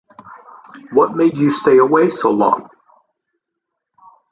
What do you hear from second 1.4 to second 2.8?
stay away so long?